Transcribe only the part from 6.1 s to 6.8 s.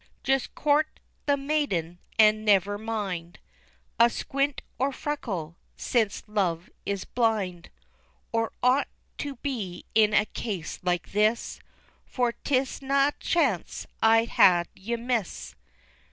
luve